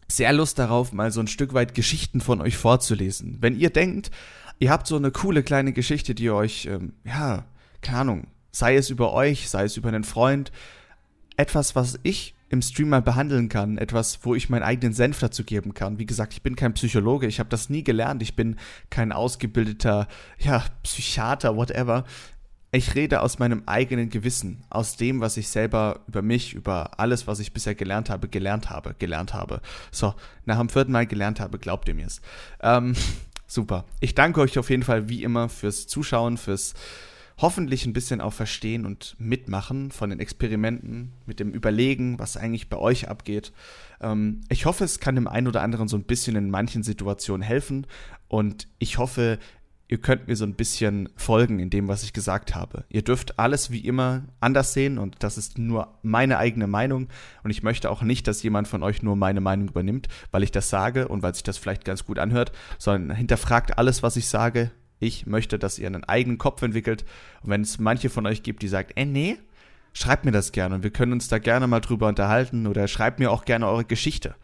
[0.06, 3.38] sehr Lust darauf, mal so ein Stück weit Geschichten von euch vorzulesen.
[3.40, 4.12] Wenn ihr denkt,
[4.60, 7.44] ihr habt so eine coole kleine Geschichte, die euch, ähm, ja,
[7.82, 10.52] keine Ahnung, sei es über euch, sei es über einen Freund,
[11.36, 15.44] etwas, was ich im Stream mal behandeln kann, etwas, wo ich meinen eigenen Senf dazu
[15.44, 15.98] geben kann.
[15.98, 18.56] Wie gesagt, ich bin kein Psychologe, ich habe das nie gelernt, ich bin
[18.88, 22.04] kein ausgebildeter, ja, Psychiater, whatever.
[22.72, 27.26] Ich rede aus meinem eigenen Gewissen, aus dem, was ich selber über mich, über alles,
[27.26, 29.60] was ich bisher gelernt habe, gelernt habe, gelernt habe.
[29.92, 30.14] So,
[30.44, 32.20] nach dem vierten Mal gelernt habe, glaubt ihr mir's.
[32.62, 32.94] Ähm,
[33.46, 33.84] super.
[34.00, 36.74] Ich danke euch auf jeden Fall wie immer fürs Zuschauen, fürs
[37.38, 42.68] hoffentlich ein bisschen auch verstehen und mitmachen von den Experimenten, mit dem Überlegen, was eigentlich
[42.68, 43.52] bei euch abgeht.
[44.00, 47.42] Ähm, ich hoffe, es kann dem einen oder anderen so ein bisschen in manchen Situationen
[47.42, 47.86] helfen
[48.28, 49.38] und ich hoffe,
[49.88, 52.84] ihr könnt mir so ein bisschen folgen in dem, was ich gesagt habe.
[52.88, 57.08] Ihr dürft alles wie immer anders sehen und das ist nur meine eigene Meinung
[57.42, 60.52] und ich möchte auch nicht, dass jemand von euch nur meine Meinung übernimmt, weil ich
[60.52, 64.28] das sage und weil sich das vielleicht ganz gut anhört, sondern hinterfragt alles, was ich
[64.28, 64.70] sage.
[65.04, 67.04] Ich möchte, dass ihr einen eigenen Kopf entwickelt
[67.42, 69.36] und wenn es manche von euch gibt, die sagt, äh nee,
[69.92, 73.18] schreibt mir das gerne und wir können uns da gerne mal drüber unterhalten oder schreibt
[73.18, 74.34] mir auch gerne eure Geschichte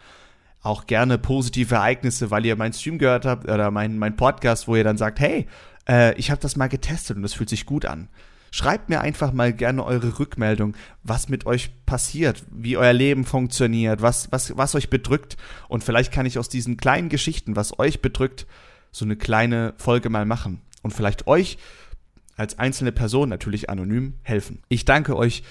[0.63, 4.77] auch gerne positive Ereignisse, weil ihr meinen Stream gehört habt oder mein, mein Podcast, wo
[4.77, 5.47] ihr dann sagt, hey,
[5.89, 8.09] äh, ich habe das mal getestet und das fühlt sich gut an.
[8.53, 14.03] Schreibt mir einfach mal gerne eure Rückmeldung, was mit euch passiert, wie euer Leben funktioniert,
[14.03, 15.37] was, was, was euch bedrückt.
[15.69, 18.47] Und vielleicht kann ich aus diesen kleinen Geschichten, was euch bedrückt,
[18.93, 20.61] so eine kleine Folge mal machen.
[20.83, 21.59] Und vielleicht euch
[22.37, 24.63] als einzelne Person, natürlich anonym, helfen.
[24.69, 25.43] Ich danke euch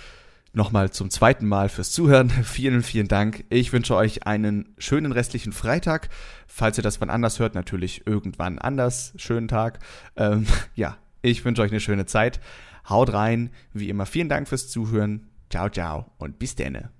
[0.53, 2.29] nochmal zum zweiten Mal fürs Zuhören.
[2.43, 3.45] Vielen, vielen Dank.
[3.49, 6.09] Ich wünsche euch einen schönen restlichen Freitag.
[6.47, 9.13] Falls ihr das wann anders hört, natürlich irgendwann anders.
[9.17, 9.79] Schönen Tag.
[10.15, 12.39] Ähm, ja, ich wünsche euch eine schöne Zeit.
[12.87, 13.51] Haut rein.
[13.73, 15.29] Wie immer, vielen Dank fürs Zuhören.
[15.49, 16.98] Ciao, ciao und bis denne.